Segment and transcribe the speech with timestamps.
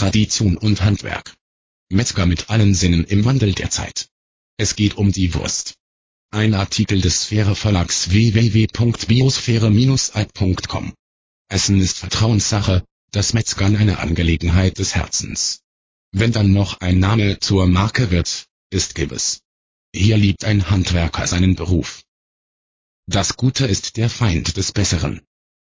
[0.00, 1.36] Tradition und Handwerk.
[1.90, 4.08] Metzger mit allen Sinnen im Wandel der Zeit.
[4.56, 5.74] Es geht um die Wurst.
[6.30, 10.94] Ein Artikel des Sphäre Verlags www.biosphäre-alt.com.
[11.50, 15.60] Essen ist Vertrauenssache, das Metzgern eine Angelegenheit des Herzens.
[16.12, 19.42] Wenn dann noch ein Name zur Marke wird, ist gewiss.
[19.94, 22.04] Hier liebt ein Handwerker seinen Beruf.
[23.06, 25.20] Das Gute ist der Feind des Besseren.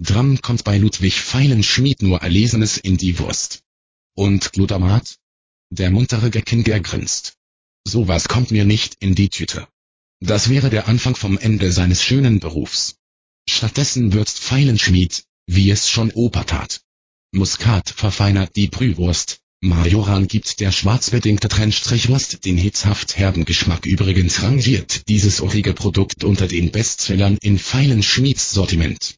[0.00, 3.63] Dram kommt bei Ludwig Feilenschmied nur Erlesenes in die Wurst.
[4.16, 5.16] Und Glutamat?
[5.70, 7.34] Der muntere Geckinger grinst.
[7.84, 9.66] Sowas kommt mir nicht in die Tüte.
[10.20, 12.96] Das wäre der Anfang vom Ende seines schönen Berufs.
[13.48, 16.80] Stattdessen würzt Feilenschmied, wie es schon Opa tat.
[17.32, 25.08] Muskat verfeinert die Brühwurst, Majoran gibt der schwarzbedingte Trennstrichwurst den hitzhaft herben Geschmack übrigens rangiert
[25.08, 29.16] dieses urige Produkt unter den Bestsellern in Feilenschmieds Sortiment.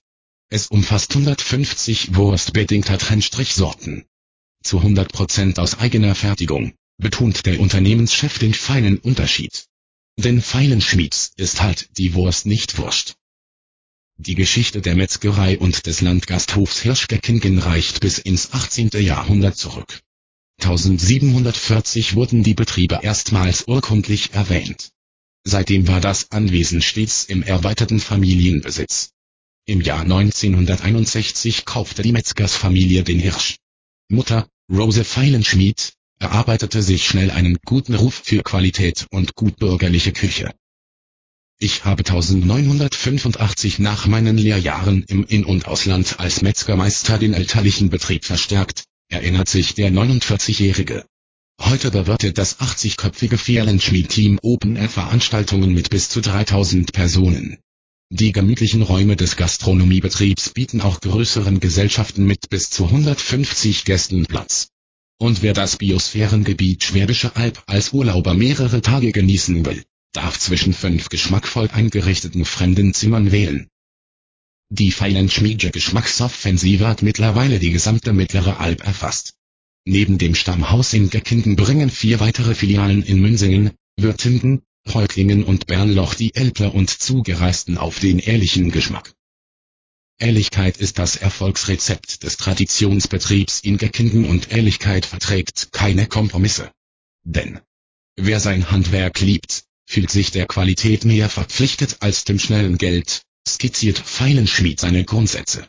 [0.48, 4.04] Es umfasst 150 wurstbedingter Trennstrichsorten.
[4.66, 9.66] Zu 100% aus eigener Fertigung, betont der Unternehmenschef den feinen Unterschied.
[10.18, 13.14] Denn Feilenschmieds ist halt die Wurst nicht Wurst.
[14.16, 18.90] Die Geschichte der Metzgerei und des Landgasthofs Hirschgeckingen reicht bis ins 18.
[18.94, 20.00] Jahrhundert zurück.
[20.62, 24.90] 1740 wurden die Betriebe erstmals urkundlich erwähnt.
[25.44, 29.10] Seitdem war das Anwesen stets im erweiterten Familienbesitz.
[29.64, 33.58] Im Jahr 1961 kaufte die Metzgersfamilie den Hirsch.
[34.08, 40.52] Mutter, Rose Feilenschmied, erarbeitete sich schnell einen guten Ruf für Qualität und gutbürgerliche Küche.
[41.58, 48.24] Ich habe 1985 nach meinen Lehrjahren im In- und Ausland als Metzgermeister den elterlichen Betrieb
[48.24, 51.06] verstärkt, erinnert sich der 49-Jährige.
[51.60, 57.58] Heute bewirtet das 80-köpfige Fehlenschmied-Team Open-Air-Veranstaltungen mit bis zu 3000 Personen.
[58.10, 64.68] Die gemütlichen Räume des Gastronomiebetriebs bieten auch größeren Gesellschaften mit bis zu 150 Gästen Platz.
[65.18, 69.82] Und wer das Biosphärengebiet Schwäbische Alb als Urlauber mehrere Tage genießen will,
[70.12, 73.68] darf zwischen fünf geschmackvoll eingerichteten fremden Zimmern wählen.
[74.68, 79.34] Die Feilenschmiedje Geschmacksoffensive hat mittlerweile die gesamte mittlere Alb erfasst.
[79.84, 84.62] Neben dem Stammhaus in Geckingen bringen vier weitere Filialen in Münsingen, Württemberg,
[84.94, 89.14] Reutlingen und Bernloch die Elbler und Zugereisten auf den ehrlichen Geschmack.
[90.18, 96.70] Ehrlichkeit ist das Erfolgsrezept des Traditionsbetriebs in Geckingen und Ehrlichkeit verträgt keine Kompromisse.
[97.24, 97.60] Denn
[98.16, 103.98] wer sein Handwerk liebt, fühlt sich der Qualität mehr verpflichtet als dem schnellen Geld, skizziert
[103.98, 105.66] Feilenschmied seine Grundsätze.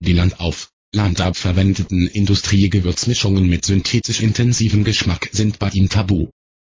[0.00, 6.28] Die Landauf, Landab verwendeten Industriegewürzmischungen mit synthetisch intensivem Geschmack sind bei ihm tabu.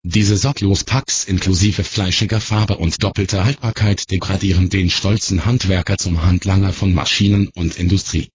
[0.10, 6.72] Diese sorglos Packs inklusive fleischiger Farbe und doppelter Haltbarkeit degradieren den stolzen Handwerker zum Handlanger
[6.72, 8.30] von Maschinen und Industrie.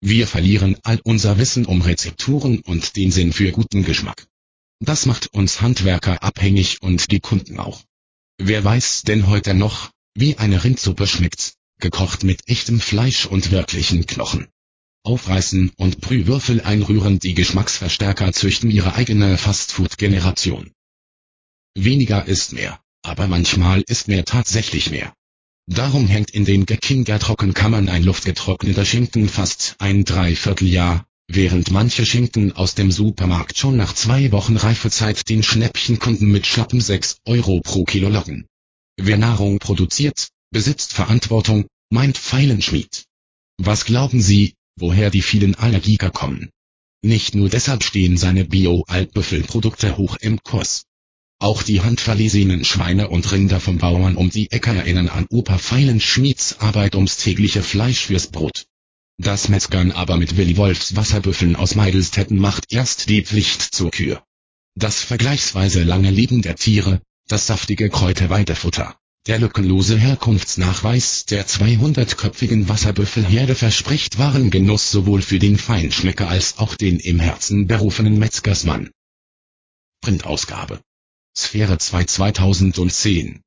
[0.00, 4.26] Wir verlieren all unser Wissen um Rezepturen und den Sinn für guten Geschmack.
[4.80, 7.82] Das macht uns Handwerker abhängig und die Kunden auch.
[8.38, 14.06] Wer weiß denn heute noch, wie eine Rindsuppe schmeckt, gekocht mit echtem Fleisch und wirklichen
[14.06, 14.48] Knochen.
[15.02, 20.70] Aufreißen und Brühwürfel einrühren die Geschmacksverstärker züchten ihre eigene Fastfood-Generation.
[21.80, 25.14] Weniger ist mehr, aber manchmal ist mehr tatsächlich mehr.
[25.68, 32.50] Darum hängt in den Geckinger Trockenkammern ein luftgetrockneter Schinken fast ein Dreivierteljahr, während manche Schinken
[32.50, 37.84] aus dem Supermarkt schon nach zwei Wochen Reifezeit den Schnäppchenkunden mit schlappen 6 Euro pro
[37.84, 38.48] Kilo locken.
[38.96, 43.04] Wer Nahrung produziert, besitzt Verantwortung, meint Feilenschmied.
[43.56, 46.50] Was glauben Sie, woher die vielen Allergiker kommen?
[47.02, 50.87] Nicht nur deshalb stehen seine Bio-Altbüffelprodukte hoch im Kurs.
[51.40, 56.58] Auch die handverlesenen Schweine und Rinder vom Bauern um die Ecke erinnern an Opa Feilenschmieds
[56.58, 58.66] Arbeit ums tägliche Fleisch fürs Brot.
[59.18, 64.24] Das Metzgern aber mit Willi Wolfs Wasserbüffeln aus Meidelstetten macht erst die Pflicht zur Kür.
[64.74, 68.96] Das vergleichsweise lange Leben der Tiere, das saftige Kräuterweidefutter,
[69.28, 76.74] der lückenlose Herkunftsnachweis der 200-köpfigen Wasserbüffelherde verspricht wahren Genuss sowohl für den Feinschmecker als auch
[76.74, 78.90] den im Herzen berufenen Metzgersmann.
[80.00, 80.80] Printausgabe.
[81.38, 83.42] Sphäre 2 2010